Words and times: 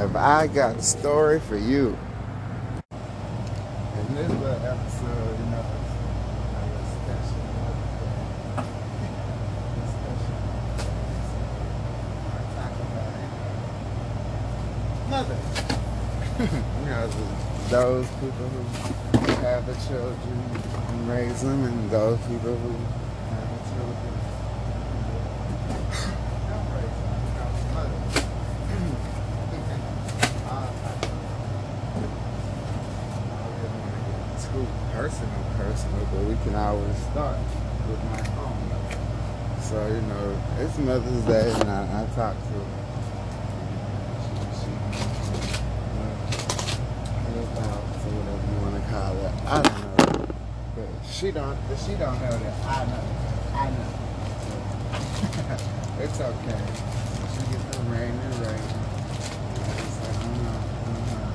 have 0.00 0.16
I 0.16 0.46
got 0.46 0.76
a 0.76 0.82
story 0.82 1.40
for 1.40 1.58
you. 1.58 1.94
In 2.88 4.14
this 4.14 4.30
little 4.30 4.48
episode, 4.48 5.38
you 5.38 5.44
know, 5.52 5.64
it's 6.64 6.88
a 6.88 6.96
special. 7.04 7.42
It's 9.76 9.92
special. 9.92 10.38
I 12.24 12.40
talk 12.56 12.72
you 12.80 12.86
know, 15.04 15.20
nothing. 15.20 15.44
you 16.80 16.88
know, 16.88 17.04
those 17.68 18.08
people 18.08 18.48
who 18.48 18.62
have 19.42 19.62
the 19.66 19.76
children 19.86 20.36
and 20.88 21.08
raise 21.10 21.42
them, 21.42 21.62
and 21.64 21.90
those 21.90 22.18
people 22.20 22.56
who 22.56 22.72
have 22.72 23.48
the 23.52 23.60
children. 23.68 24.14
Don't 26.48 26.68
raise 26.72 26.96
them, 26.96 27.20
you 27.26 27.32
know, 27.36 27.52
mother. 27.74 28.00
Too 34.50 34.66
personal, 35.80 36.06
but 36.12 36.24
we 36.24 36.34
can 36.44 36.54
always 36.54 36.96
start 36.96 37.38
with 37.88 38.04
my 38.04 38.20
own. 38.42 38.56
So, 39.60 39.86
you 39.86 40.00
know, 40.02 40.42
it's 40.58 40.78
Mother's 40.78 41.22
Day, 41.24 41.52
and 41.52 41.70
I, 41.70 42.02
I 42.02 42.06
talk 42.14 42.36
to 42.36 42.42
her. 42.48 42.66
Whatever 48.10 48.46
you 48.50 48.58
want 48.60 48.74
to 48.74 48.82
call 48.90 49.14
it. 49.14 49.32
I 49.46 49.62
don't 49.62 49.80
know. 49.80 50.26
But 50.74 50.88
she 51.08 51.30
don't, 51.30 51.56
she 51.78 51.94
don't 51.94 52.20
know 52.20 52.38
that 52.38 52.54
I 52.66 52.84
know. 52.86 53.04
I 53.54 53.70
know. 53.70 53.90
It's 56.00 56.20
okay. 56.20 56.64
She 57.30 57.40
gets 57.52 57.64
the 57.76 57.82
rain 57.86 58.10
and 58.10 58.34
rain. 58.40 58.66
It's 59.54 59.98
like, 60.00 60.16
uh-huh, 60.16 60.90
uh-huh. 60.90 61.30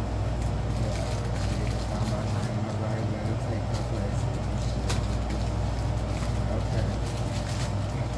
Yeah, 0.83 0.99
she 1.47 1.55
gets 1.63 1.85
talking 1.85 2.11
about 2.11 2.27
how 2.27 2.43
ain't 2.51 2.63
nobody 2.67 3.01
let 3.13 3.23
her 3.23 3.39
take 3.47 3.63
her 3.71 3.83
place. 3.87 4.19
Okay. 6.59 6.87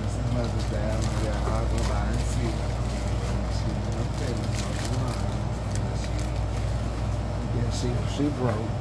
This 0.01 0.13
is 0.17 0.27
Mother's 0.33 0.67
Day. 0.71 0.81
I'm 0.81 1.01
gonna 1.01 1.21
get 1.21 1.37
all 1.45 1.65
go 1.67 1.77
by 1.89 2.09
and 2.09 2.21
see 2.25 2.49
her. 2.57 2.71
She 3.53 3.69
in 3.69 3.77
her 3.93 4.07
feelings, 4.17 4.57
no 4.65 4.69
line. 4.97 5.37
Yeah, 7.55 7.69
she, 7.71 7.89
she 8.17 8.25
broke. 8.39 8.71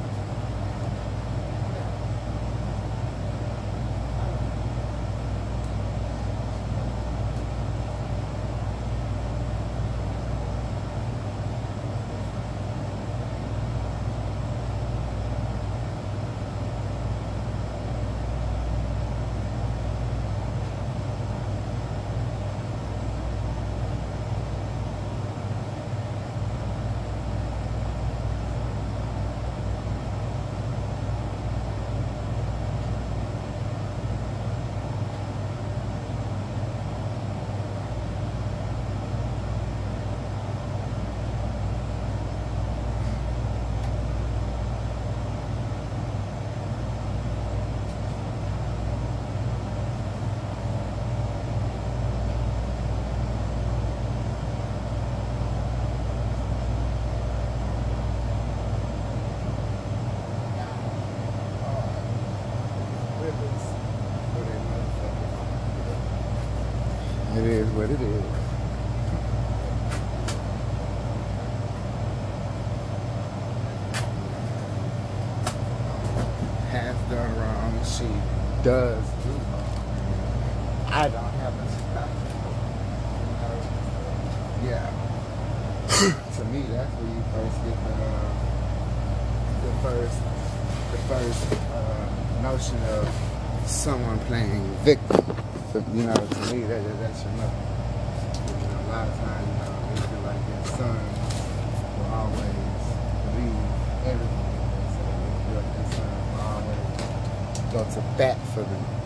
It 67.37 67.43
is 67.45 67.66
what 67.77 67.91
it 67.91 68.01
is. 68.01 68.23
Has 76.71 76.97
done 77.09 77.37
wrong, 77.37 77.73
she 77.85 78.09
does 78.63 79.05
do 79.23 79.29
wrong. 79.29 79.77
I 80.87 81.07
don't 81.07 81.33
have 81.37 81.53
a 81.53 81.67
Yeah. 84.65 84.89
to 86.37 86.45
me, 86.45 86.61
that's 86.71 86.93
where 86.97 87.13
you 87.13 87.23
first 87.31 87.57
get 87.63 87.77
the, 87.85 87.93
uh, 87.93 88.33
the 89.61 89.71
first, 89.83 90.17
the 90.91 90.97
first 91.05 91.45
uh, 91.73 92.41
notion 92.41 92.77
of 92.97 93.05
someone 93.67 94.17
playing 94.25 94.65
victim. 94.83 95.27
So, 95.73 95.83
you 95.93 96.03
know, 96.03 96.13
to 96.15 96.39
me, 96.53 96.63
that, 96.63 96.81
that 96.81 96.99
that's 96.99 97.23
your 97.23 97.33
mother. 97.33 97.51
You 98.47 98.67
know, 98.67 98.79
a 98.79 98.86
lot 98.97 99.07
of 99.09 99.19
times, 99.19 99.47
you 99.47 99.53
know, 99.61 99.93
they 99.93 100.01
feel 100.09 100.21
like 100.21 100.41
their 100.47 100.65
son 100.73 100.97
will 101.97 102.13
always 102.17 102.81
believe 103.29 103.61
everything 104.09 104.49
they 104.73 104.87
say. 104.97 105.05
They 105.21 105.37
feel 105.45 105.55
like 105.61 105.71
their 105.77 105.89
son 105.93 106.09
will 106.33 106.41
always 106.41 107.93
go 107.93 108.01
to 108.01 108.17
bat 108.17 108.37
for 108.55 108.63
them. 108.63 108.96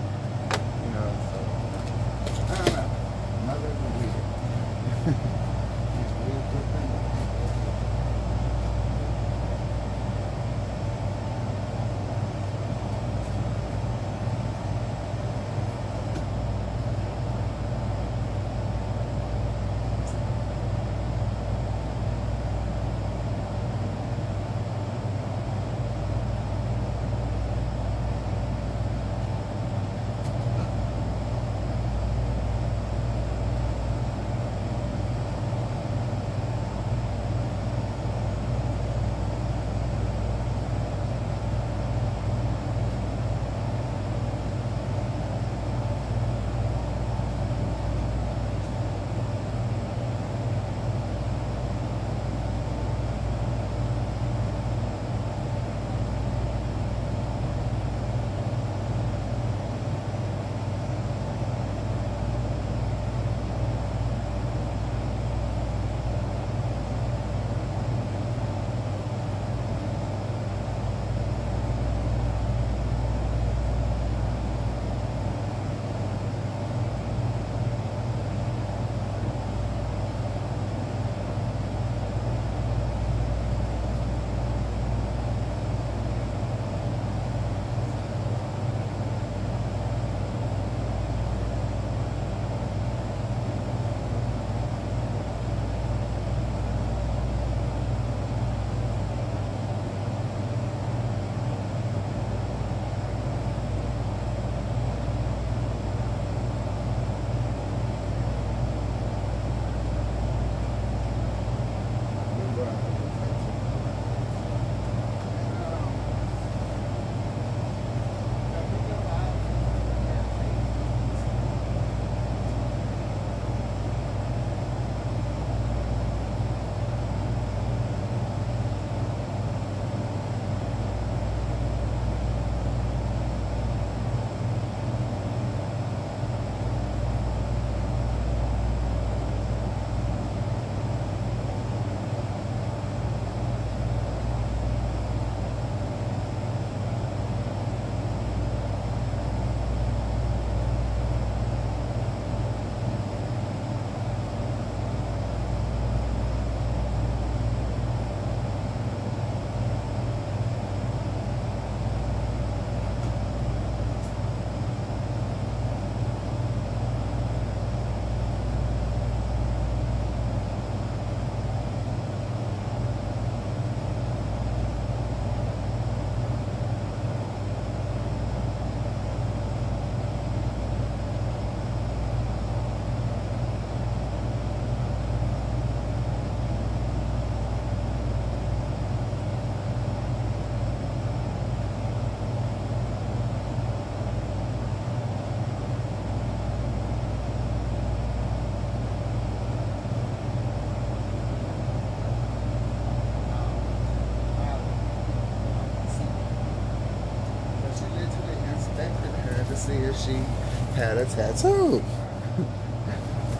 Had 210.81 210.97
a 210.97 211.05
tattoo. 211.05 211.77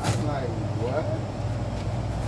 I'm 0.04 0.28
like, 0.28 0.46
what? 0.86 1.02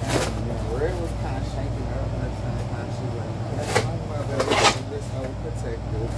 And 0.10 0.74
Red 0.74 0.96
was 1.00 1.14
kind 1.22 1.38
of 1.38 1.46
shaking 1.54 1.86
up 1.94 2.10
and 2.18 2.26
everything. 2.26 2.90
She 2.98 3.06
was 3.06 3.22
like, 3.22 3.38
that's 3.62 3.78
my 3.86 3.94
mother. 4.10 4.42
I'm 4.42 4.90
just 4.90 5.14
overprotective. 5.14 6.10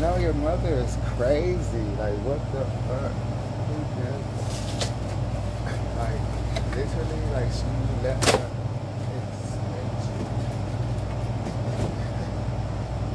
No, 0.00 0.18
your 0.18 0.34
mother 0.34 0.74
is 0.82 0.98
crazy. 1.14 1.86
Like, 1.94 2.18
what 2.26 2.42
the 2.50 2.66
fuck? 2.90 3.14
Who 3.70 3.78
does 4.02 4.26
Like, 5.94 6.18
literally, 6.74 7.22
like, 7.30 7.54
she 7.54 7.70
left 8.02 8.34
her. 8.34 8.50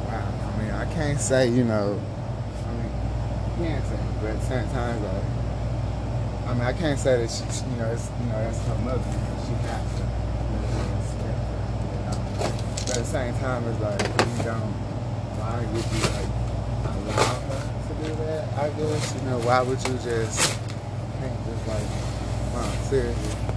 Wow. 0.08 0.32
I 0.32 0.62
mean, 0.62 0.72
I 0.72 0.88
can't 0.94 1.20
say, 1.20 1.50
you 1.50 1.64
know, 1.64 2.00
I 2.00 2.72
mean, 2.72 2.90
can't 3.68 3.84
say, 3.84 4.05
but 4.20 4.30
at 4.30 4.40
the 4.40 4.46
same 4.46 4.68
time, 4.70 5.02
like, 5.02 5.24
I 6.46 6.54
mean, 6.54 6.62
I 6.62 6.72
can't 6.72 6.98
say 6.98 7.20
that 7.20 7.30
she, 7.30 7.44
you 7.70 7.76
know, 7.76 7.90
it's, 7.90 8.08
you 8.20 8.26
know, 8.26 8.38
that's 8.38 8.58
her 8.66 8.74
mother. 8.84 9.02
She 9.46 9.52
has 9.66 9.86
to. 9.98 10.04
But 12.86 12.96
at 12.96 13.02
the 13.02 13.04
same 13.04 13.34
time, 13.38 13.64
it's 13.64 13.80
like, 13.80 14.00
you 14.00 14.42
don't, 14.44 14.72
why 15.36 15.58
would 15.58 15.86
you, 15.92 16.00
like, 16.14 16.30
allow 16.94 17.40
her 17.50 17.64
to 17.88 17.92
do 18.02 18.14
that? 18.24 18.42
I 18.58 18.70
guess, 18.70 19.14
you 19.14 19.22
know, 19.28 19.38
why 19.40 19.60
would 19.62 19.82
you 19.88 19.94
just, 19.98 20.58
can't 21.18 21.38
just, 21.46 21.66
like, 21.66 21.88
wow, 22.54 22.70
seriously. 22.88 23.55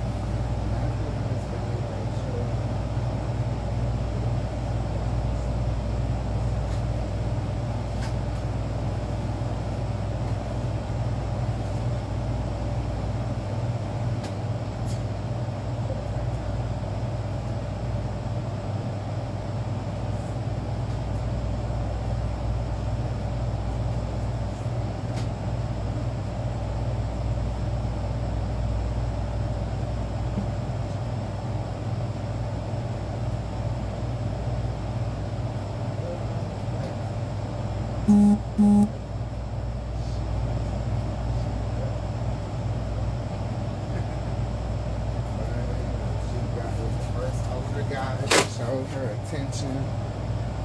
Attention 49.30 49.86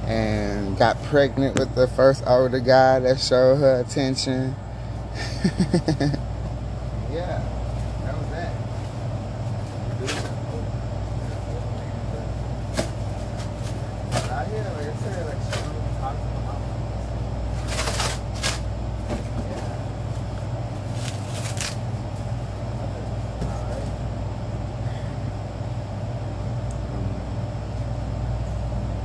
and 0.07 0.77
got 0.77 1.01
pregnant 1.03 1.57
with 1.57 1.73
the 1.75 1.87
first 1.87 2.23
older 2.27 2.59
guy 2.59 2.99
that 2.99 3.19
showed 3.19 3.57
her 3.57 3.79
attention. 3.79 4.55
yeah, 7.11 7.41
that 8.03 8.17
was 8.17 8.29
that. 8.29 8.53
Out 14.31 14.47
here, 14.47 14.71
like 14.75 14.87
I 14.87 14.95
said, 14.97 15.25
like 15.25 15.37
she 15.43 15.51
don't 15.61 15.75
even 15.75 15.95
talk 15.99 16.15
to 16.15 16.19
my 16.25 16.41
mom. 16.45 16.61
Yeah. 19.49 19.85
Alright. 23.41 23.85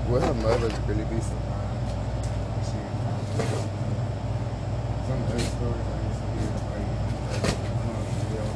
Will 0.09 0.21
her 0.21 0.35
mother 0.35 0.80
really 0.91 1.05
be 1.05 1.21
surprised? 1.21 1.87
if 2.59 2.67
She 2.67 2.79
some 5.07 5.23
other 5.23 5.39
stories 5.39 5.87
I 5.87 6.03
used 6.03 6.19
to 6.19 6.27
hear, 6.35 6.51
like, 6.67 6.89
like, 7.31 7.55
you 8.27 8.39
know, 8.39 8.51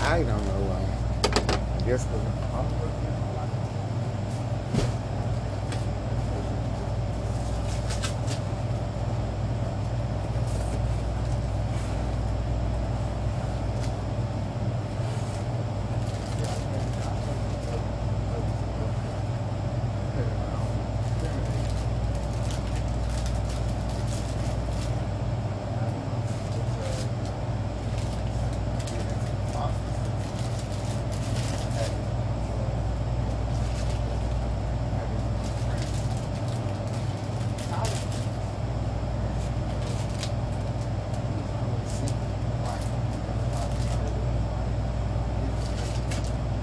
I 0.00 0.22
don't 0.22 0.44
know 0.46 0.60
why. 0.68 0.82
I 1.76 1.80
guess 1.84 2.02
because 2.06 2.26
I'm 2.54 2.68
working 2.80 3.12
a 3.12 3.36
lot. 3.36 3.50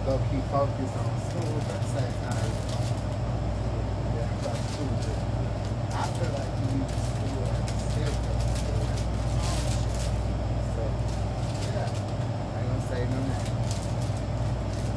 Low 0.09 0.17
key 0.31 0.41
like 0.59 0.79
you. 0.79 0.85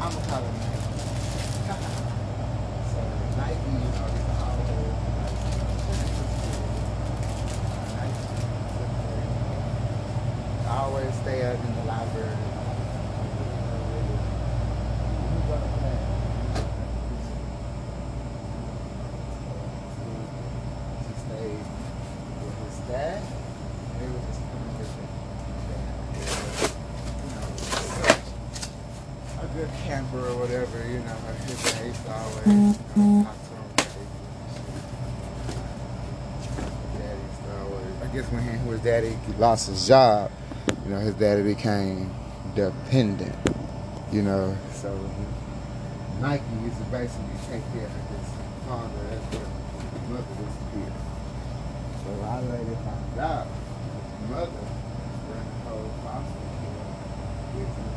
I'm 0.02 0.10
call 0.10 0.42
him 0.42 0.58
name. 0.58 0.82
so, 2.90 2.98
Nike, 3.36 3.70
you 3.70 3.78
know, 3.78 4.06
they 4.10 4.22
always 4.42 4.66
like, 5.22 5.38
Nike, 7.96 8.26
I 10.66 10.70
always 10.76 11.14
stay 11.14 11.38
out 11.46 11.54
in 11.54 11.72
the 11.76 11.84
library. 11.84 12.36
She 21.02 21.14
stayed 21.18 21.64
with 22.42 22.56
his 22.64 22.78
dad. 22.88 23.20
and 23.20 24.00
They 24.00 24.06
were 24.06 24.22
just 24.26 24.40
coming 24.40 24.72
with 24.78 24.80
his 24.80 24.92
dad. 25.68 25.92
You 27.22 27.30
know, 27.34 27.48
such 28.02 28.28
a 29.42 29.46
good 29.54 29.70
camper 29.92 30.24
or 30.26 30.36
whatever, 30.40 30.78
you 30.88 31.00
know. 31.04 31.16
His 31.44 31.60
to 32.00 32.12
always, 32.12 32.46
you 32.46 32.52
know, 32.56 33.28
talk 33.28 33.36
to 33.44 33.52
him. 33.52 34.08
Daddy 36.96 37.26
always, 37.60 37.92
I 38.00 38.06
guess 38.14 38.26
when 38.32 38.42
he, 38.42 38.56
his 38.70 38.80
daddy 38.80 39.18
lost 39.38 39.68
his 39.68 39.86
job, 39.86 40.30
you 40.84 40.90
know, 40.92 41.00
his 41.00 41.14
daddy 41.16 41.42
became 41.42 42.10
dependent, 42.54 43.36
you 44.10 44.22
know. 44.22 44.56
So 44.72 44.88
Nike 46.22 46.42
used 46.64 46.78
to 46.78 46.84
basically 46.84 47.36
take 47.50 47.64
care 47.76 47.84
of 47.84 48.04
his 48.16 48.28
father 48.64 49.04
as. 49.12 49.20
His 49.28 50.08
mother 50.08 50.34
disappeared. 50.40 50.96
So 52.00 52.10
I 52.24 52.40
later 52.40 52.76
found 52.80 53.20
out 53.20 53.46
his 53.46 54.30
mother 54.30 54.64
during 55.28 55.48
the 55.52 55.58
whole 55.68 55.92
foster 56.00 56.48
care 56.64 56.80
with 57.60 57.76
him. 57.76 57.91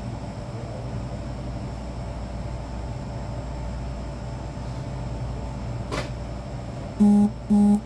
Mm-hmm. 7.05 7.84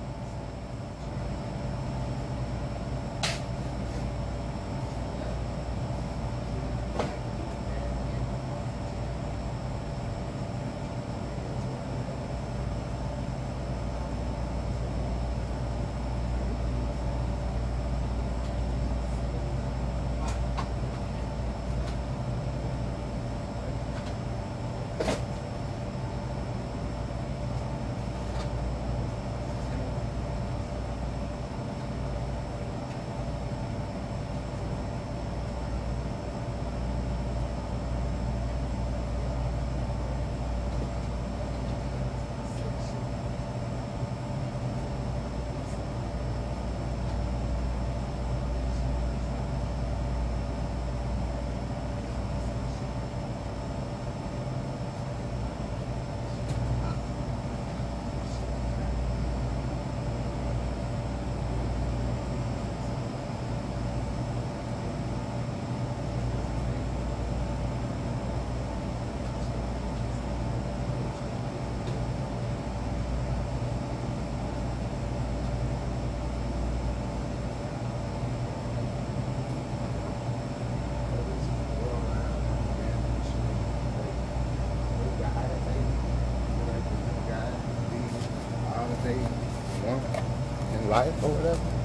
Or 91.08 91.30
whatever. 91.32 91.80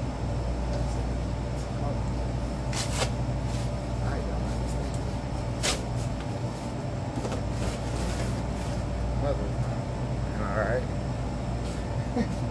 Alright. 10.41 10.83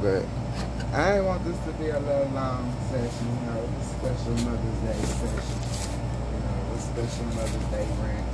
But 0.00 0.24
I 0.94 1.18
ain't 1.18 1.26
want 1.26 1.44
this 1.44 1.58
to 1.66 1.72
be 1.72 1.90
a 1.90 2.00
little 2.00 2.30
long 2.32 2.74
session, 2.88 3.28
you 3.28 3.46
know, 3.46 3.60
a 3.60 3.84
special 3.84 4.32
Mother's 4.48 4.80
Day 4.80 4.96
session. 5.12 5.60
You 6.32 6.40
know, 6.40 6.72
a 6.72 6.78
special 6.80 7.26
Mother's 7.36 7.66
Day 7.70 7.86
rant. 8.00 8.30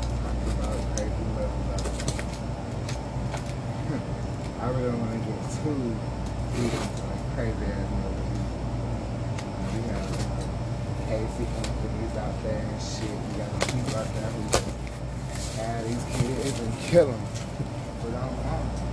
I 4.60 4.70
really 4.70 4.84
don't 4.90 5.00
want 5.00 5.12
to 5.12 5.18
get 5.18 5.40
too 5.62 5.96
deep 6.56 6.72
like 6.72 7.34
crazy 7.34 7.66
ass 7.70 7.90
mothers. 7.92 8.30
We 9.74 9.80
have 9.92 10.10
like, 10.10 11.08
Casey 11.08 11.44
Anthony's 11.44 12.16
out 12.16 12.42
there 12.42 12.64
and 12.64 12.82
shit. 12.82 13.10
We 13.10 13.38
got 13.38 13.50
people 13.60 13.96
out 13.96 14.08
there 14.14 14.30
who 14.30 14.42
have 15.60 15.84
these 15.86 16.04
kids 16.16 16.60
and 16.60 16.78
kill 16.80 17.06
them. 17.12 17.22
But 18.02 18.14
I 18.14 18.20
don't 18.26 18.36
want 18.44 18.76
them. 18.76 18.86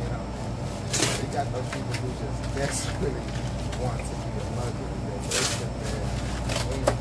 You 0.00 0.08
know, 0.08 0.24
you 1.20 1.28
got 1.32 1.52
those 1.52 1.68
people 1.68 2.51
just 2.66 2.86
desperately 2.86 3.20
want 3.82 3.98
to 3.98 4.14
be 4.14 4.30
a 4.38 4.50
mother. 4.54 4.86
They 5.02 5.18
they 5.18 5.42
sit 5.42 5.72
there 5.82 6.06
waiting 6.70 6.86
to 6.86 6.98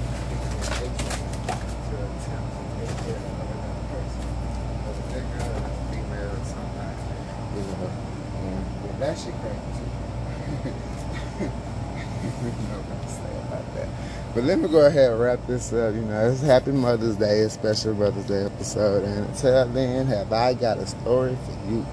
attempt 2.02 2.50
to 2.58 2.64
take 2.82 2.98
care 3.06 3.22
of 3.22 3.38
another 3.46 3.86
person. 3.94 4.26
Whether 4.82 5.06
they're 5.14 5.30
girl 5.38 5.62
or 5.62 5.74
female 5.94 6.34
or 6.34 6.44
somebody. 6.50 7.06
You 7.54 7.62
know, 7.62 7.94
and 8.42 8.66
yeah, 8.86 8.98
that 9.00 9.14
shit 9.20 9.38
crazy 9.38 9.70
too. 9.78 9.90
you 12.42 12.66
know 12.66 12.82
what 12.82 12.98
I'm 12.98 13.06
saying 13.08 13.42
about 13.46 13.68
that. 13.76 13.90
But 14.34 14.44
let 14.46 14.58
me 14.58 14.68
go 14.68 14.86
ahead 14.86 15.12
and 15.12 15.20
wrap 15.22 15.46
this 15.46 15.74
up. 15.74 15.94
You 15.94 16.02
know, 16.02 16.32
it's 16.32 16.42
Happy 16.42 16.72
Mother's 16.72 17.18
Day, 17.18 17.42
a 17.42 17.50
special 17.50 17.94
Mother's 17.94 18.26
Day 18.26 18.46
episode. 18.46 19.04
And 19.04 19.28
until 19.28 19.68
then, 19.68 20.08
have 20.08 20.32
I 20.34 20.54
got 20.56 20.78
a 20.80 20.88
story 20.88 21.38
for 21.46 21.72
you? 21.72 21.86